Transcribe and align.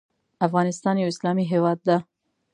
افغانستان 0.47 0.95
یو 0.97 1.11
اسلامې 1.13 1.45
هیواد 1.53 1.79
ده 1.87 1.97